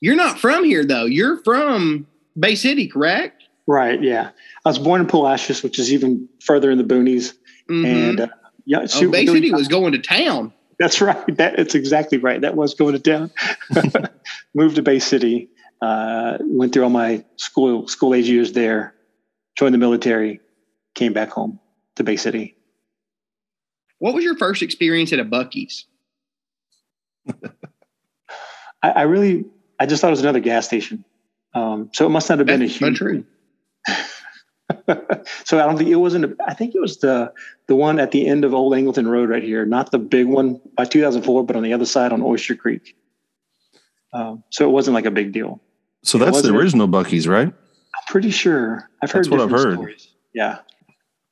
you're 0.00 0.16
not 0.16 0.38
from 0.38 0.64
here 0.64 0.84
though. 0.84 1.04
You're 1.04 1.42
from 1.42 2.06
Bay 2.38 2.54
City, 2.54 2.88
correct? 2.88 3.41
Right. 3.66 4.02
Yeah, 4.02 4.30
I 4.64 4.68
was 4.68 4.78
born 4.78 5.00
in 5.00 5.06
Palacios, 5.06 5.62
which 5.62 5.78
is 5.78 5.92
even 5.92 6.28
further 6.40 6.70
in 6.70 6.78
the 6.78 6.84
boonies, 6.84 7.34
Mhm. 7.70 7.86
and 7.86 8.20
uh, 8.22 8.28
yeah, 8.66 8.80
oh, 8.82 8.86
super- 8.86 9.12
Bay 9.12 9.26
City 9.26 9.52
was 9.52 9.68
going 9.68 9.92
to 9.92 9.98
town. 9.98 10.52
That's 10.78 11.00
right. 11.00 11.16
That, 11.36 11.56
that's 11.56 11.74
exactly 11.76 12.18
right. 12.18 12.40
That 12.40 12.56
was 12.56 12.74
going 12.74 12.94
to 12.94 12.98
town. 12.98 13.30
Moved 14.54 14.76
to 14.76 14.82
Bay 14.82 14.98
City. 14.98 15.48
Uh, 15.80 16.38
went 16.40 16.72
through 16.72 16.84
all 16.84 16.90
my 16.90 17.24
school 17.36 17.86
school 17.88 18.14
age 18.14 18.28
years 18.28 18.52
there. 18.52 18.94
Joined 19.56 19.74
the 19.74 19.78
military. 19.78 20.40
Came 20.94 21.12
back 21.12 21.30
home 21.30 21.60
to 21.96 22.04
Bay 22.04 22.16
City. 22.16 22.56
What 23.98 24.14
was 24.14 24.24
your 24.24 24.36
first 24.36 24.62
experience 24.62 25.12
at 25.12 25.20
a 25.20 25.24
Buc-ee's? 25.24 25.86
I, 28.82 28.90
I 28.90 29.02
really, 29.02 29.44
I 29.78 29.86
just 29.86 30.00
thought 30.00 30.08
it 30.08 30.10
was 30.10 30.20
another 30.22 30.40
gas 30.40 30.66
station. 30.66 31.04
Um, 31.54 31.90
so 31.92 32.06
it 32.06 32.10
must 32.10 32.28
not 32.28 32.38
have 32.38 32.46
been 32.46 32.62
a 32.62 32.66
huge. 32.66 32.82
untrue. 32.82 33.24
so 35.44 35.58
I 35.58 35.66
don't 35.66 35.76
think 35.76 35.90
it 35.90 35.96
wasn't. 35.96 36.24
A, 36.24 36.36
I 36.46 36.54
think 36.54 36.74
it 36.74 36.80
was 36.80 36.98
the 36.98 37.32
the 37.66 37.74
one 37.74 37.98
at 37.98 38.10
the 38.10 38.26
end 38.26 38.44
of 38.44 38.54
Old 38.54 38.72
Angleton 38.72 39.08
Road 39.08 39.28
right 39.28 39.42
here, 39.42 39.64
not 39.64 39.90
the 39.90 39.98
big 39.98 40.26
one 40.26 40.60
by 40.76 40.84
2004, 40.84 41.44
but 41.44 41.56
on 41.56 41.62
the 41.62 41.72
other 41.72 41.86
side 41.86 42.12
on 42.12 42.22
Oyster 42.22 42.54
Creek. 42.54 42.96
Um, 44.12 44.44
so 44.50 44.68
it 44.68 44.72
wasn't 44.72 44.94
like 44.94 45.06
a 45.06 45.10
big 45.10 45.32
deal. 45.32 45.60
So 46.02 46.18
that's 46.18 46.42
the 46.42 46.52
original 46.52 46.88
Buc-ee's, 46.88 47.28
right? 47.28 47.46
I'm 47.48 48.04
pretty 48.08 48.30
sure. 48.30 48.90
I've 49.02 49.10
heard 49.10 49.24
That's 49.24 49.30
what 49.30 49.40
I've 49.40 49.50
heard. 49.50 49.74
stories. 49.74 50.08
Yeah. 50.34 50.58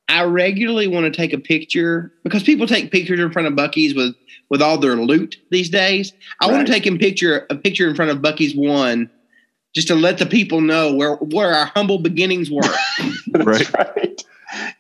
I 0.09 0.25
regularly 0.25 0.89
want 0.89 1.05
to 1.05 1.17
take 1.17 1.33
a 1.33 1.39
picture 1.39 2.13
because 2.25 2.43
people 2.43 2.67
take 2.67 2.91
pictures 2.91 3.21
in 3.21 3.31
front 3.31 3.49
of 3.49 3.55
Buc-ee's 3.55 3.95
with 3.95 4.15
with 4.49 4.61
all 4.61 4.77
their 4.79 4.97
loot 4.97 5.37
these 5.51 5.71
days. 5.71 6.13
I 6.41 6.51
want 6.51 6.67
to 6.67 6.73
take 6.73 6.87
a 6.87 6.97
picture 6.97 7.47
a 7.51 7.55
picture 7.55 7.89
in 7.89 7.95
front 7.95 8.11
of 8.11 8.19
Buc-ee's 8.19 8.55
one 8.55 9.11
just 9.75 9.89
to 9.89 9.95
let 9.95 10.19
the 10.19 10.27
people 10.27 10.61
know 10.61 10.93
where 10.95 11.15
where 11.17 11.55
our 11.55 11.67
humble 11.67 11.99
beginnings 11.99 12.51
were. 12.51 12.63
That's 13.29 13.45
Right. 13.47 13.73
right. 13.75 14.25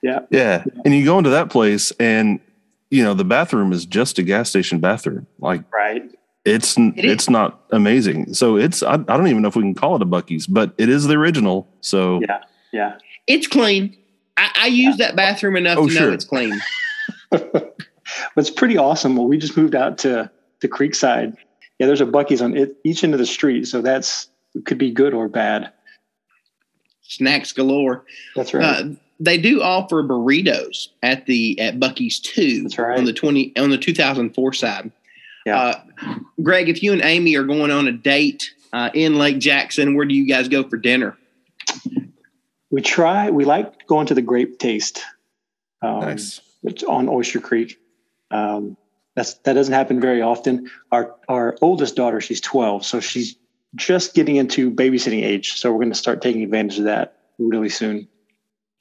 Yeah. 0.02 0.20
Yeah. 0.30 0.64
And 0.84 0.94
you 0.94 1.04
go 1.04 1.18
into 1.18 1.30
that 1.30 1.50
place 1.50 1.92
and 2.00 2.40
you 2.90 3.04
know, 3.04 3.14
the 3.14 3.24
bathroom 3.24 3.72
is 3.72 3.86
just 3.86 4.18
a 4.18 4.22
gas 4.24 4.48
station 4.50 4.80
bathroom. 4.80 5.26
Like 5.38 5.62
Right. 5.72 6.10
it's 6.44 6.76
It 6.76 7.04
is. 7.04 7.12
it's 7.12 7.30
not 7.30 7.60
amazing. 7.70 8.34
So 8.34 8.56
it's 8.56 8.82
I, 8.82 8.94
I 8.94 8.96
don't 8.96 9.28
even 9.28 9.42
know 9.42 9.48
if 9.48 9.56
we 9.56 9.62
can 9.62 9.74
call 9.74 9.94
it 9.96 10.02
a 10.02 10.06
Buc-ee's, 10.06 10.46
but 10.48 10.74
it 10.78 10.88
is 10.88 11.06
the 11.06 11.14
original. 11.14 11.68
So 11.82 12.20
Yeah. 12.20 12.40
Yeah. 12.72 12.98
It's 13.28 13.46
clean. 13.46 13.96
I, 14.36 14.50
I 14.56 14.66
use 14.66 14.96
that 14.96 15.14
bathroom 15.14 15.56
enough 15.56 15.78
Oh, 15.78 15.86
to 15.88 15.94
know 15.94 16.12
it's 16.12 16.24
clean. 16.24 16.58
but 17.30 17.76
it's 18.36 18.50
pretty 18.50 18.76
awesome. 18.76 19.16
Well, 19.16 19.26
we 19.28 19.38
just 19.38 19.56
moved 19.56 19.74
out 19.76 19.98
to 19.98 20.28
the 20.60 20.68
Creekside. 20.68 21.36
Yeah, 21.78 21.86
there's 21.86 22.00
a 22.00 22.06
Buc-ee's 22.06 22.42
on 22.42 22.56
it, 22.56 22.76
each 22.84 23.04
end 23.04 23.12
of 23.14 23.18
the 23.20 23.26
street, 23.26 23.66
so 23.68 23.80
that's 23.82 24.24
it 24.24 24.29
could 24.64 24.78
be 24.78 24.90
good 24.90 25.14
or 25.14 25.28
bad. 25.28 25.72
Snacks 27.02 27.52
galore. 27.52 28.04
That's 28.36 28.54
right. 28.54 28.64
Uh, 28.64 28.84
they 29.18 29.36
do 29.36 29.62
offer 29.62 30.02
burritos 30.02 30.88
at 31.02 31.26
the 31.26 31.60
at 31.60 31.78
Buc-ee's 31.78 32.20
too. 32.20 32.62
That's 32.62 32.78
right. 32.78 32.98
On 32.98 33.04
the 33.04 33.12
twenty 33.12 33.52
on 33.56 33.70
the 33.70 33.78
two 33.78 33.94
thousand 33.94 34.34
four 34.34 34.52
side. 34.52 34.90
Yeah. 35.44 35.58
Uh, 35.58 36.14
Greg, 36.42 36.68
if 36.68 36.82
you 36.82 36.92
and 36.92 37.02
Amy 37.02 37.36
are 37.36 37.44
going 37.44 37.70
on 37.70 37.88
a 37.88 37.92
date 37.92 38.54
uh, 38.72 38.90
in 38.94 39.18
Lake 39.18 39.38
Jackson, 39.38 39.94
where 39.94 40.06
do 40.06 40.14
you 40.14 40.26
guys 40.26 40.48
go 40.48 40.62
for 40.68 40.76
dinner? 40.76 41.16
we 42.70 42.80
try. 42.80 43.30
We 43.30 43.44
like 43.44 43.86
going 43.86 44.06
to 44.06 44.14
the 44.14 44.22
Grape 44.22 44.58
Taste. 44.58 45.02
Um, 45.82 46.00
nice. 46.00 46.40
which 46.60 46.84
on 46.84 47.08
Oyster 47.08 47.40
Creek. 47.40 47.78
Um, 48.30 48.76
that's 49.16 49.34
that 49.34 49.54
doesn't 49.54 49.74
happen 49.74 50.00
very 50.00 50.22
often. 50.22 50.70
Our 50.92 51.16
our 51.28 51.56
oldest 51.60 51.96
daughter, 51.96 52.20
she's 52.20 52.40
12, 52.40 52.84
so 52.84 53.00
she's 53.00 53.36
just 53.76 54.14
getting 54.14 54.36
into 54.36 54.70
babysitting 54.70 55.22
age. 55.24 55.52
So 55.58 55.70
we're 55.72 55.78
going 55.78 55.92
to 55.92 55.98
start 55.98 56.22
taking 56.22 56.42
advantage 56.42 56.78
of 56.78 56.84
that 56.84 57.16
really 57.38 57.68
soon. 57.68 58.08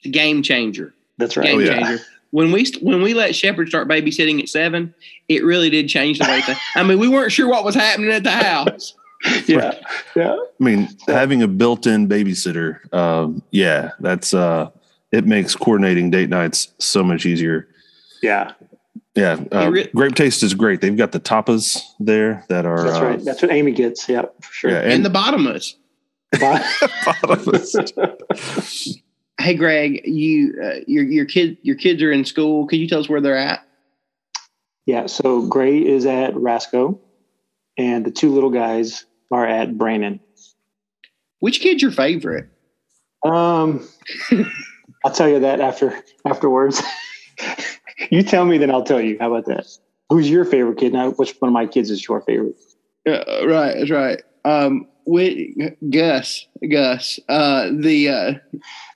Game 0.02 0.42
changer. 0.42 0.94
That's 1.18 1.36
right. 1.36 1.46
Game 1.46 1.56
Oh, 1.56 1.60
yeah. 1.60 1.74
changer. 1.80 2.04
When 2.32 2.52
we 2.52 2.64
when 2.80 3.02
we 3.02 3.12
let 3.12 3.34
Shepard 3.34 3.68
start 3.68 3.88
babysitting 3.88 4.40
at 4.40 4.48
seven, 4.48 4.94
it 5.28 5.44
really 5.44 5.68
did 5.68 5.88
change 5.88 6.18
the 6.18 6.24
way. 6.26 6.40
Things. 6.46 6.58
I 6.76 6.82
mean, 6.84 6.98
we 7.00 7.08
weren't 7.08 7.32
sure 7.32 7.48
what 7.48 7.64
was 7.64 7.74
happening 7.74 8.10
at 8.12 8.22
the 8.22 8.30
house. 8.30 8.94
yeah, 9.46 9.74
yeah, 10.16 10.32
I 10.34 10.46
mean, 10.64 10.88
having 11.06 11.42
a 11.42 11.48
built-in 11.48 12.08
babysitter, 12.08 12.90
um, 12.94 13.42
yeah, 13.50 13.90
that's 14.00 14.32
uh 14.32 14.70
it 15.12 15.26
makes 15.26 15.54
coordinating 15.56 16.08
date 16.10 16.28
nights 16.30 16.68
so 16.78 17.02
much 17.02 17.26
easier. 17.26 17.68
yeah. 18.22 18.52
Yeah, 19.14 19.40
uh, 19.52 19.70
re- 19.70 19.90
Grape 19.94 20.14
Taste 20.14 20.42
is 20.42 20.54
great. 20.54 20.80
They've 20.80 20.96
got 20.96 21.12
the 21.12 21.20
tapas 21.20 21.82
there 21.98 22.44
that 22.48 22.64
are 22.64 22.84
That's 22.84 22.98
uh, 22.98 23.04
right. 23.04 23.24
That's 23.24 23.42
what 23.42 23.50
Amy 23.50 23.72
gets. 23.72 24.08
Yeah, 24.08 24.22
for 24.40 24.52
sure. 24.52 24.70
Yeah, 24.70 24.80
And, 24.80 24.92
and 24.92 25.04
the 25.04 25.10
bottomless. 25.10 25.76
Hey, 29.40 29.54
Greg, 29.54 30.02
you 30.04 30.54
uh, 30.62 30.80
your 30.86 31.02
your 31.04 31.24
kid 31.24 31.56
your 31.62 31.76
kids 31.76 32.02
are 32.02 32.12
in 32.12 32.26
school. 32.26 32.66
Can 32.66 32.78
you 32.78 32.86
tell 32.86 33.00
us 33.00 33.08
where 33.08 33.22
they're 33.22 33.38
at? 33.38 33.66
yeah. 34.84 35.06
So 35.06 35.46
Gray 35.46 35.78
is 35.78 36.04
at 36.04 36.36
Rasco, 36.36 37.00
and 37.78 38.04
the 38.04 38.10
two 38.10 38.34
little 38.34 38.50
guys 38.50 39.06
are 39.30 39.46
at 39.46 39.78
Brandon. 39.78 40.20
Which 41.38 41.60
kid's 41.60 41.80
your 41.80 41.90
favorite? 41.90 42.50
Um, 43.24 43.88
I'll 45.04 45.12
tell 45.12 45.28
you 45.28 45.40
that 45.40 45.60
after 45.60 46.02
afterwards. 46.26 46.82
You 48.10 48.22
tell 48.22 48.44
me, 48.44 48.58
then 48.58 48.70
I'll 48.70 48.84
tell 48.84 49.00
you. 49.00 49.16
How 49.20 49.32
about 49.32 49.46
that? 49.46 49.66
Who's 50.08 50.28
your 50.28 50.44
favorite 50.44 50.78
kid? 50.78 50.92
Now, 50.92 51.10
which 51.12 51.34
one 51.38 51.48
of 51.48 51.52
my 51.52 51.66
kids 51.66 51.90
is 51.90 52.06
your 52.06 52.20
favorite? 52.22 52.56
Uh, 53.08 53.46
right, 53.46 53.74
that's 53.78 53.90
right. 53.90 54.22
Um, 54.44 54.86
with 55.06 55.38
Gus, 55.90 56.46
Gus, 56.70 57.18
uh, 57.28 57.70
the 57.72 58.08
uh, 58.08 58.32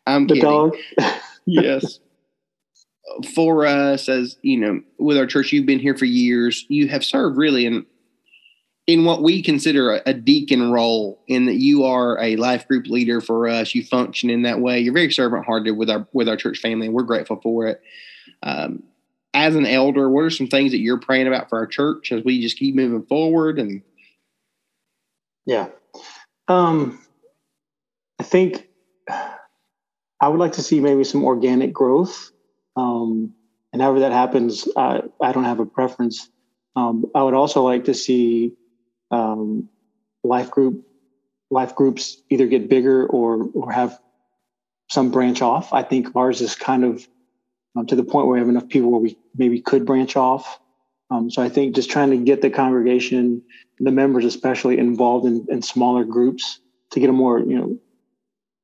I'm 0.07 0.27
The 0.27 0.35
kidding. 0.35 0.49
dog. 0.49 0.77
yes. 1.47 2.01
For 3.35 3.65
us, 3.67 4.09
as 4.09 4.37
you 4.43 4.59
know, 4.59 4.81
with 4.99 5.17
our 5.17 5.27
church, 5.27 5.53
you've 5.53 5.67
been 5.67 5.79
here 5.79 5.97
for 5.97 6.05
years. 6.05 6.65
You 6.69 6.89
have 6.89 7.05
served 7.05 7.37
really 7.37 7.67
in 7.67 7.87
in 8.87 9.05
what 9.05 9.23
we 9.23 9.41
consider 9.43 9.95
a, 9.95 10.03
a 10.07 10.15
deacon 10.15 10.71
role, 10.71 11.23
in 11.29 11.47
that 11.47 11.55
you 11.57 11.85
are 11.85 12.19
a 12.21 12.37
life 12.37 12.67
group 12.67 12.87
leader 12.87 13.21
for 13.21 13.47
us. 13.49 13.75
You 13.75 13.85
function 13.85 14.31
in 14.31 14.43
that 14.43 14.61
way. 14.61 14.81
You're 14.81 14.93
very 14.95 15.13
servant 15.13 15.45
hearted 15.47 15.73
with 15.73 15.91
our 15.91 16.09
with 16.13 16.29
our 16.29 16.37
church 16.37 16.59
family, 16.59 16.87
and 16.87 16.95
we're 16.95 17.03
grateful 17.03 17.41
for 17.43 17.67
it. 17.67 17.81
Um, 18.43 18.83
as 19.35 19.57
an 19.57 19.67
elder, 19.67 20.09
what 20.09 20.25
are 20.25 20.31
some 20.31 20.47
things 20.47 20.71
that 20.71 20.79
you're 20.79 21.01
praying 21.01 21.27
about 21.27 21.49
for 21.49 21.59
our 21.59 21.67
church 21.67 22.13
as 22.13 22.25
we 22.25 22.41
just 22.41 22.57
keep 22.57 22.75
moving 22.75 23.05
forward? 23.05 23.59
And 23.59 23.83
Yeah. 25.45 25.69
Um, 26.49 27.01
I 28.19 28.23
think 28.23 28.69
I 29.09 30.29
would 30.29 30.41
like 30.41 30.53
to 30.53 30.63
see 30.63 30.81
maybe 30.81 31.05
some 31.05 31.25
organic 31.25 31.73
growth. 31.73 32.31
Um, 32.77 33.35
and 33.73 33.83
however 33.83 34.01
that 34.01 34.13
happens, 34.13 34.69
I, 34.77 35.03
I 35.21 35.33
don't 35.33 35.45
have 35.45 35.61
a 35.61 35.67
preference. 35.67 36.29
Um, 36.77 37.05
I 37.15 37.23
would 37.23 37.35
also 37.35 37.63
like 37.63 37.85
to 37.85 37.95
see 37.95 38.53
um, 39.11 39.69
life 40.23 40.51
group 40.51 40.85
life 41.51 41.75
groups 41.75 42.23
either 42.31 42.47
get 42.47 42.69
bigger 42.69 43.07
or 43.07 43.49
or 43.55 43.71
have 43.71 43.99
some 44.91 45.11
branch 45.11 45.43
off. 45.43 45.73
I 45.73 45.83
think 45.83 46.15
ours 46.17 46.41
is 46.41 46.55
kind 46.55 46.85
of 46.85 47.07
um, 47.77 47.87
to 47.87 47.97
the 47.97 48.05
point 48.05 48.27
where 48.27 48.35
we 48.35 48.39
have 48.41 48.49
enough 48.49 48.69
people 48.69 48.91
where 48.91 49.01
we 49.01 49.19
maybe 49.37 49.61
could 49.61 49.85
branch 49.85 50.17
off. 50.17 50.61
Um, 51.11 51.31
so 51.31 51.43
I 51.43 51.49
think 51.49 51.75
just 51.75 51.91
trying 51.91 52.11
to 52.11 52.17
get 52.17 52.43
the 52.43 52.51
congregation 52.51 53.43
the 53.81 53.91
members 53.91 54.25
especially 54.25 54.79
involved 54.79 55.27
in, 55.27 55.47
in 55.49 55.63
smaller 55.63 56.05
groups 56.05 56.61
to 56.91 57.01
get 57.01 57.11
a 57.11 57.13
more 57.13 57.41
you 57.41 57.59
know 57.59 57.79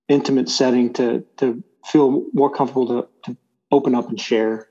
intimate 0.09 0.49
setting 0.49 0.93
to 0.95 1.25
to 1.37 1.62
feel 1.85 2.26
more 2.33 2.50
comfortable 2.50 2.87
to, 2.87 3.09
to 3.25 3.37
open 3.73 3.95
up 3.95 4.09
and 4.09 4.21
share 4.21 4.69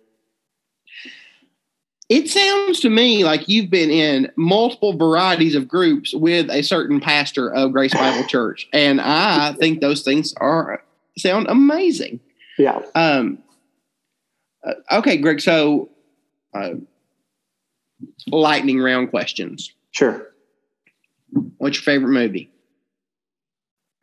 It 2.10 2.30
sounds 2.30 2.80
to 2.82 2.90
me 2.90 3.24
like 3.24 3.48
you've 3.48 3.70
been 3.70 3.90
in 3.90 4.32
multiple 4.36 4.98
varieties 4.98 5.56
of 5.56 5.68
groups 5.68 6.14
with 6.14 6.50
a 6.50 6.64
certain 6.64 7.00
pastor 7.00 7.54
of 7.54 7.72
Grace 7.72 7.94
Bible 7.94 8.28
Church, 8.28 8.68
and 8.74 9.00
I 9.02 9.54
think 9.54 9.82
those 9.82 10.04
things 10.04 10.34
are 10.38 10.84
sound 11.18 11.48
amazing. 11.50 12.20
yeah 12.58 12.80
Um, 12.96 13.40
uh, 14.64 14.74
okay, 15.00 15.18
Greg. 15.18 15.42
So, 15.42 15.90
uh, 16.54 16.72
lightning 18.28 18.80
round 18.80 19.10
questions. 19.10 19.72
sure 19.92 20.28
What's 21.58 21.78
your 21.78 21.84
favorite 21.84 22.12
movie? 22.12 22.50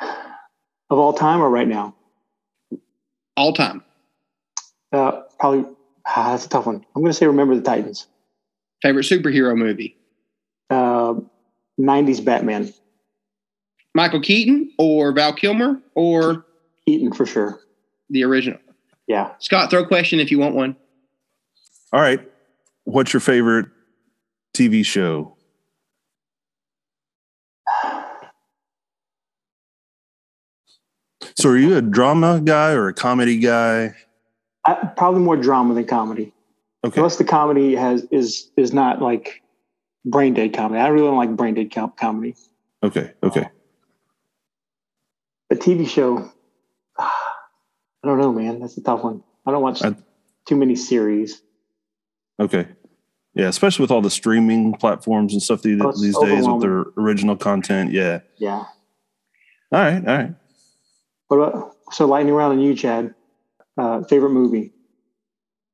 of 0.00 0.98
all 0.98 1.12
time 1.12 1.40
or 1.40 1.50
right 1.50 1.66
now 1.66 1.94
All 3.36 3.52
time. 3.52 3.82
uh, 4.92 5.22
probably 5.40 5.64
ah, 6.06 6.30
that's 6.30 6.46
a 6.46 6.48
tough 6.48 6.66
one 6.66 6.76
i'm 6.94 7.02
going 7.02 7.06
to 7.10 7.12
say 7.16 7.26
remember 7.26 7.54
the 7.56 7.62
titans 7.62 8.06
Favorite 8.82 9.04
superhero 9.06 9.56
movie? 9.56 9.96
uh, 10.70 11.14
90s 11.80 12.24
batman 12.24 12.72
Michael 13.94 14.20
Keaton 14.20 14.70
or 14.78 15.10
Val 15.12 15.32
Kilmer 15.32 15.80
or 15.94 16.44
Keaton 16.86 17.12
for 17.12 17.24
sure 17.26 17.60
the 18.10 18.22
original? 18.24 18.60
Yeah 19.06 19.32
Scott, 19.38 19.70
throw 19.70 19.82
a 19.82 19.86
question 19.86 20.20
if 20.20 20.30
you 20.30 20.38
want 20.38 20.54
one. 20.54 20.76
All 21.92 22.00
right. 22.00 22.20
What's 22.84 23.12
your 23.12 23.20
favorite 23.20 23.66
TV 24.54 24.84
show? 24.84 25.36
So 31.36 31.50
are 31.50 31.56
you 31.56 31.76
a 31.76 31.82
drama 31.82 32.40
guy 32.42 32.72
or 32.72 32.88
a 32.88 32.94
comedy 32.94 33.38
guy? 33.38 33.94
I, 34.64 34.74
probably 34.96 35.20
more 35.20 35.36
drama 35.36 35.74
than 35.74 35.86
comedy 35.86 36.32
Okay. 36.84 36.98
unless 36.98 37.16
the 37.16 37.24
comedy 37.24 37.74
has 37.74 38.04
is 38.10 38.50
is 38.56 38.72
not 38.72 39.00
like 39.00 39.42
brain 40.04 40.34
dead 40.34 40.54
comedy 40.54 40.80
i 40.80 40.88
really 40.88 41.06
don't 41.06 41.16
like 41.16 41.34
brain 41.36 41.54
dead 41.54 41.72
com- 41.72 41.92
comedy 41.98 42.34
Okay. 42.82 43.12
Okay. 43.22 43.48
a 45.50 45.54
TV 45.54 45.88
show. 45.88 46.30
I 48.06 48.08
don't 48.10 48.18
know, 48.20 48.32
man. 48.32 48.60
That's 48.60 48.76
a 48.76 48.82
tough 48.82 49.02
one. 49.02 49.24
I 49.46 49.50
don't 49.50 49.62
watch 49.62 49.82
I- 49.82 49.96
too 50.46 50.54
many 50.56 50.76
series. 50.76 51.42
Okay. 52.38 52.68
Yeah, 53.34 53.48
especially 53.48 53.82
with 53.82 53.90
all 53.90 54.00
the 54.00 54.10
streaming 54.10 54.74
platforms 54.74 55.32
and 55.32 55.42
stuff 55.42 55.62
these, 55.62 55.80
Oh, 55.82 55.90
these 55.90 56.00
days 56.02 56.14
with 56.16 56.22
overwhelming. 56.30 56.60
their 56.60 56.84
original 56.96 57.36
content. 57.36 57.92
Yeah. 57.92 58.20
Yeah. 58.38 58.58
All 59.72 59.80
right. 59.80 59.96
All 60.06 60.16
right. 60.16 60.34
What 61.28 61.36
about 61.38 61.76
so 61.90 62.06
lightning 62.06 62.32
round 62.34 62.52
on 62.52 62.60
you, 62.60 62.74
Chad? 62.76 63.12
Uh, 63.76 64.04
favorite 64.04 64.30
movie? 64.30 64.72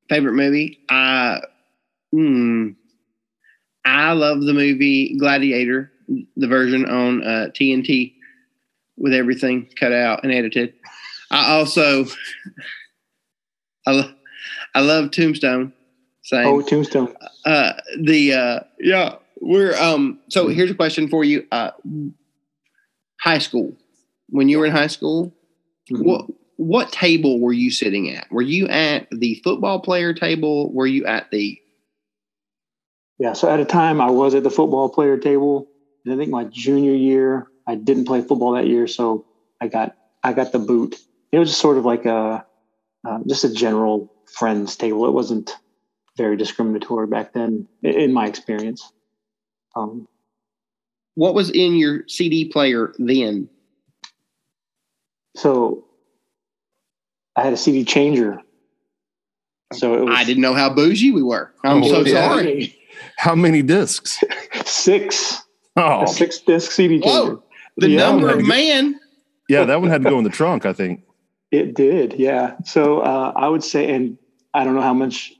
Favorite 0.09 0.33
movie? 0.33 0.79
Uh, 0.89 1.37
hmm. 2.11 2.69
I 3.85 4.13
love 4.13 4.41
the 4.41 4.53
movie 4.53 5.15
Gladiator, 5.19 5.91
the 6.35 6.47
version 6.47 6.85
on 6.85 7.23
uh, 7.23 7.47
TNT 7.53 8.15
with 8.97 9.13
everything 9.13 9.69
cut 9.79 9.91
out 9.93 10.23
and 10.23 10.33
edited. 10.33 10.73
I 11.33 11.53
also, 11.53 12.05
I, 13.87 14.13
I 14.75 14.81
love 14.81 15.11
Tombstone. 15.11 15.73
Same. 16.23 16.47
Oh, 16.47 16.61
Tombstone. 16.61 17.13
uh 17.45 17.73
the 17.99 18.33
uh 18.33 18.59
yeah 18.79 19.15
we're 19.41 19.75
um 19.75 20.19
so 20.29 20.47
here's 20.47 20.71
a 20.71 20.75
question 20.75 21.09
for 21.09 21.25
you 21.25 21.45
uh 21.51 21.71
high 23.19 23.39
school 23.39 23.75
when 24.29 24.47
you 24.47 24.57
were 24.59 24.65
in 24.65 24.71
high 24.71 24.87
school 24.87 25.33
Mhm. 25.91 26.05
what 26.05 26.25
what 26.55 26.91
table 26.93 27.41
were 27.41 27.51
you 27.51 27.71
sitting 27.71 28.09
at? 28.15 28.31
Were 28.31 28.41
you 28.41 28.67
at 28.69 29.07
the 29.11 29.41
football 29.43 29.79
player 29.81 30.13
table? 30.13 30.71
Were 30.71 30.87
you 30.87 31.05
at 31.05 31.29
the 31.31 31.57
Yeah, 33.19 33.33
so 33.33 33.49
at 33.49 33.59
a 33.59 33.65
time 33.65 33.99
I 33.99 34.09
was 34.11 34.33
at 34.35 34.43
the 34.43 34.49
football 34.51 34.87
player 34.89 35.17
table. 35.17 35.67
And 36.05 36.13
I 36.13 36.17
think 36.17 36.29
my 36.29 36.45
junior 36.45 36.93
year, 36.93 37.47
I 37.67 37.75
didn't 37.75 38.05
play 38.05 38.21
football 38.21 38.53
that 38.53 38.67
year, 38.67 38.87
so 38.87 39.25
I 39.59 39.67
got 39.67 39.95
I 40.23 40.31
got 40.33 40.51
the 40.53 40.59
boot. 40.59 40.95
It 41.33 41.39
was 41.39 41.49
just 41.49 41.59
sort 41.59 41.77
of 41.77 41.83
like 41.83 42.05
a 42.05 42.45
uh, 43.05 43.19
just 43.27 43.43
a 43.43 43.51
general 43.51 44.13
friends 44.37 44.77
table. 44.77 45.05
It 45.07 45.11
wasn't 45.11 45.51
very 46.15 46.37
discriminatory 46.37 47.07
back 47.07 47.33
then, 47.33 47.67
in 47.81 48.13
my 48.13 48.27
experience. 48.27 48.93
Um, 49.75 50.07
what 51.15 51.33
was 51.33 51.49
in 51.49 51.75
your 51.75 52.07
CD 52.07 52.45
player 52.45 52.93
then? 52.99 53.49
so 55.35 55.85
I 57.35 57.41
had 57.41 57.53
a 57.53 57.57
CD 57.57 57.83
changer. 57.83 58.39
So 59.73 59.95
it 59.95 60.01
was 60.05 60.15
I 60.15 60.23
didn't 60.23 60.41
know 60.43 60.53
how 60.53 60.69
bougie 60.71 61.11
we 61.11 61.23
were. 61.23 61.51
I'm 61.63 61.81
Oh, 61.83 61.87
so 61.87 62.01
yeah. 62.01 62.29
sorry. 62.29 62.77
How 63.17 63.33
many 63.33 63.63
discs? 63.63 64.19
Six, 64.65 65.41
Oh, 65.75 66.03
a 66.03 66.07
six 66.07 66.37
disc 66.37 66.71
CD 66.71 66.99
changer. 66.99 67.33
Whoa, 67.35 67.43
the 67.77 67.89
Yeah, 67.89 67.97
number 68.11 68.29
of 68.29 68.45
man. 68.45 68.99
yeah, 69.49 69.65
that 69.65 69.81
one 69.81 69.89
had 69.89 70.03
to 70.03 70.09
go 70.11 70.19
in 70.19 70.23
the 70.23 70.29
trunk, 70.29 70.67
I 70.67 70.73
think. 70.73 71.01
It 71.53 71.75
did, 71.75 72.13
yeah. 72.13 72.55
So 72.65 73.01
uh, 73.01 73.31
I 73.35 73.47
would 73.47 73.63
say, 73.63 73.93
and 73.93 74.17
I 74.55 74.63
don't 74.63 74.73
know 74.73 74.81
how 74.81 74.95
much 74.95 75.31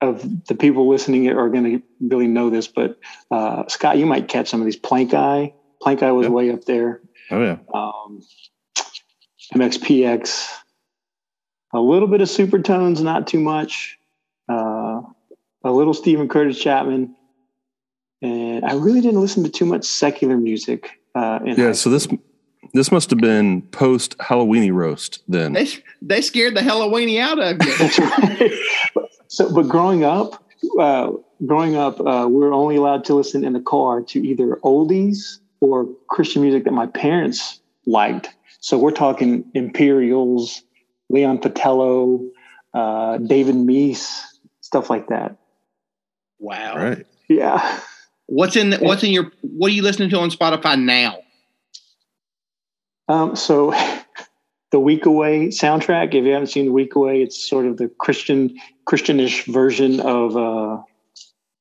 of 0.00 0.22
the 0.46 0.54
people 0.54 0.88
listening 0.88 1.28
are 1.28 1.50
going 1.50 1.64
to 1.78 1.82
really 2.00 2.26
know 2.26 2.48
this, 2.48 2.66
but 2.68 2.98
uh, 3.30 3.68
Scott, 3.68 3.98
you 3.98 4.06
might 4.06 4.28
catch 4.28 4.48
some 4.48 4.60
of 4.60 4.64
these. 4.64 4.78
Plankeye, 4.78 5.52
Plank 5.82 6.02
Eye 6.02 6.10
was 6.12 6.24
Yeah. 6.24 6.30
way 6.30 6.50
up 6.50 6.64
there. 6.64 7.02
Oh 7.30 7.42
yeah. 7.42 7.58
Um, 7.74 8.22
MXPX, 9.54 10.48
a 11.74 11.80
little 11.80 12.08
bit 12.08 12.22
of 12.22 12.28
Supertones, 12.28 13.02
not 13.02 13.26
too 13.26 13.40
much. 13.40 13.98
Uh, 14.48 15.02
a 15.64 15.70
little 15.70 15.94
Steven 15.94 16.28
Curtis 16.28 16.58
Chapman, 16.58 17.14
and 18.22 18.64
I 18.64 18.74
really 18.74 19.02
didn't 19.02 19.20
listen 19.20 19.44
to 19.44 19.50
too 19.50 19.66
much 19.66 19.84
secular 19.84 20.36
music. 20.38 20.90
Uh, 21.14 21.40
in 21.44 21.56
Yeah, 21.56 21.72
so 21.72 21.90
this 21.90 22.08
this 22.74 22.90
must 22.92 23.10
have 23.10 23.18
been 23.20 23.62
post 23.62 24.16
Halloweeny 24.18 24.72
roast 24.72 25.22
then. 25.28 25.52
They 25.52 25.68
they 26.00 26.20
scared 26.20 26.56
the 26.56 26.60
Halloweeny 26.60 27.20
out 27.20 27.38
of 27.38 27.58
you. 28.40 28.58
So, 29.28 29.50
but 29.50 29.66
growing 29.66 30.04
up, 30.04 30.44
uh, 30.78 31.10
growing 31.46 31.74
up, 31.74 31.98
uh, 32.00 32.26
we 32.28 32.36
were 32.36 32.52
only 32.52 32.76
allowed 32.76 33.02
to 33.06 33.14
listen 33.14 33.44
in 33.44 33.54
the 33.54 33.62
car 33.62 34.02
to 34.02 34.18
either 34.20 34.56
oldies 34.62 35.38
or 35.60 35.88
Christian 36.10 36.42
music 36.42 36.64
that 36.64 36.72
my 36.72 36.84
parents 36.84 37.58
liked. 37.86 38.28
So 38.60 38.76
we're 38.76 38.90
talking 38.90 39.46
Imperials, 39.54 40.62
Leon 41.08 41.38
Patillo, 41.38 42.28
uh, 42.74 43.16
David 43.16 43.54
Meece, 43.54 44.20
stuff 44.60 44.90
like 44.90 45.08
that. 45.08 45.36
wow. 46.38 46.72
All 46.72 46.78
right. 46.78 47.06
Yeah. 47.28 47.80
What's 48.26 48.56
in 48.56 48.68
the, 48.68 48.78
what's 48.80 49.02
in 49.02 49.12
your 49.12 49.32
what 49.40 49.70
are 49.70 49.74
you 49.74 49.82
listening 49.82 50.10
to 50.10 50.18
on 50.18 50.30
Spotify 50.30 50.78
now? 50.78 51.20
Um, 53.12 53.36
so 53.36 53.72
the 54.72 54.80
Week 54.80 55.04
Away 55.04 55.48
soundtrack, 55.48 56.14
if 56.14 56.24
you 56.24 56.32
haven't 56.32 56.46
seen 56.48 56.64
the 56.66 56.72
Week 56.72 56.94
Away, 56.94 57.22
it's 57.22 57.46
sort 57.48 57.66
of 57.66 57.76
the 57.76 57.88
Christian 57.88 58.56
Christianish 58.86 59.44
version 59.44 60.00
of 60.00 60.34
uh, 60.36 60.82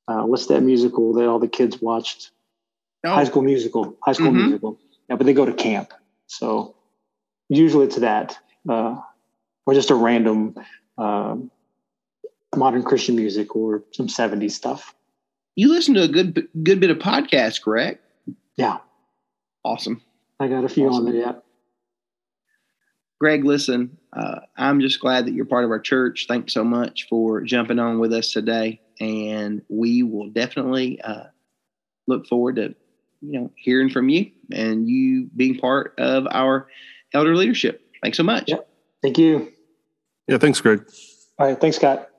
uh, 0.08 0.26
what's 0.26 0.48
that 0.48 0.62
musical 0.62 1.14
that 1.16 1.28
all 1.28 1.40
the 1.40 1.50
kids 1.50 1.82
watched? 1.82 2.32
High 3.06 3.24
Oh, 3.24 3.26
School 3.26 3.42
Musical. 3.42 3.98
High 4.06 4.14
School 4.14 4.32
Mhm. 4.32 4.36
Musical. 4.48 4.80
Yeah, 5.10 5.18
but 5.18 5.26
they 5.26 5.34
go 5.34 5.46
to 5.46 5.52
camp, 5.54 5.92
so 6.28 6.74
usually 7.50 7.86
it's 7.88 7.98
that, 7.98 8.38
uh, 8.70 9.02
or 9.66 9.74
just 9.74 9.90
a 9.90 9.96
random 9.96 10.56
um 10.98 11.52
modern 12.56 12.84
Christian 12.84 13.16
music 13.18 13.56
or 13.58 13.84
some 13.92 14.08
'70s 14.08 14.54
stuff. 14.56 14.96
you 15.56 15.68
listen 15.70 15.94
to 15.96 16.04
a 16.04 16.08
good 16.08 16.48
good 16.64 16.80
bit 16.80 16.90
of 16.92 16.98
podcasts, 17.00 17.62
correct? 17.62 18.02
Yeah, 18.56 18.78
Awesome. 19.66 20.02
I 20.42 20.48
got 20.48 20.64
a 20.64 20.70
few 20.70 20.88
Awesome. 20.88 21.06
on 21.08 21.12
there. 21.14 21.22
Yeah. 21.22 21.34
Greg, 23.20 23.46
listen, 23.46 23.98
uh, 24.14 24.40
I'm 24.58 24.80
just 24.80 25.00
glad 25.00 25.28
that 25.28 25.34
you're 25.34 25.46
part 25.46 25.64
of 25.64 25.70
our 25.70 25.80
church. 25.80 26.26
Thanks 26.28 26.54
so 26.54 26.64
much 26.64 27.08
for 27.08 27.42
jumping 27.42 27.78
on 27.78 28.00
with 28.00 28.12
us 28.14 28.32
today, 28.32 28.82
and 29.00 29.62
we 29.70 30.02
will 30.02 30.30
definitely 30.30 31.00
uh, 31.02 31.26
look 32.08 32.26
forward 32.26 32.56
to 32.56 32.74
you 33.22 33.40
know 33.40 33.52
hearing 33.56 33.90
from 33.92 34.10
you 34.10 34.32
and 34.52 34.90
you 34.90 35.30
being 35.36 35.60
part 35.60 35.94
of 36.00 36.26
our 36.32 36.68
elder 37.14 37.36
leadership. 37.36 37.82
Thanks 38.02 38.18
so 38.18 38.24
much. 38.24 38.46
Yep. 38.48 38.68
Thank 39.04 39.20
you. 39.20 39.52
Yeah, 40.28 40.40
thanks, 40.40 40.60
Greg. 40.60 40.84
All 41.38 41.46
right. 41.48 41.60
Thanks, 41.62 41.78
Scott. 41.78 42.10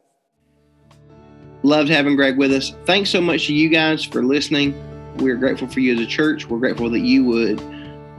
Loved 1.65 1.89
having 1.89 2.15
Greg 2.15 2.39
with 2.39 2.53
us. 2.53 2.73
Thanks 2.85 3.11
so 3.11 3.21
much 3.21 3.49
to 3.49 3.55
you 3.55 3.69
guys 3.69 4.05
for 4.05 4.23
listening. 4.23 4.75
We're 5.17 5.37
grateful 5.37 5.67
for 5.67 5.81
you 5.81 5.95
as 5.95 6.01
a 6.01 6.07
church. 6.07 6.47
We're 6.49 6.59
grateful 6.59 6.91
that 6.91 7.01
you 7.01 7.25
would 7.25 7.61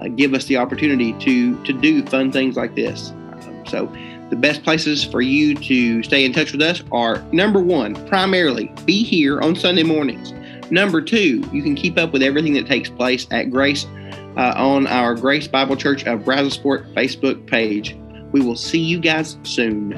give 0.09 0.33
us 0.33 0.45
the 0.45 0.57
opportunity 0.57 1.13
to 1.19 1.63
to 1.63 1.73
do 1.73 2.05
fun 2.05 2.31
things 2.31 2.55
like 2.55 2.75
this. 2.75 3.11
Um, 3.11 3.63
so, 3.67 3.85
the 4.29 4.35
best 4.35 4.63
places 4.63 5.03
for 5.03 5.21
you 5.21 5.55
to 5.55 6.03
stay 6.03 6.25
in 6.25 6.33
touch 6.33 6.51
with 6.51 6.61
us 6.61 6.83
are 6.91 7.23
number 7.31 7.59
one, 7.59 7.95
primarily 8.07 8.73
be 8.85 9.03
here 9.03 9.41
on 9.41 9.55
Sunday 9.55 9.83
mornings. 9.83 10.33
Number 10.71 11.01
two, 11.01 11.47
you 11.51 11.61
can 11.61 11.75
keep 11.75 11.97
up 11.97 12.13
with 12.13 12.23
everything 12.23 12.53
that 12.53 12.65
takes 12.65 12.89
place 12.89 13.27
at 13.31 13.51
Grace 13.51 13.85
uh, 14.37 14.53
on 14.55 14.87
our 14.87 15.13
Grace 15.13 15.47
Bible 15.47 15.75
Church 15.75 16.05
of 16.05 16.21
Brazosport 16.21 16.91
Facebook 16.93 17.45
page. 17.47 17.95
We 18.31 18.41
will 18.41 18.55
see 18.55 18.79
you 18.79 18.99
guys 18.99 19.37
soon. 19.43 19.91